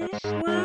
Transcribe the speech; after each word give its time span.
this 0.00 0.24
world. 0.24 0.59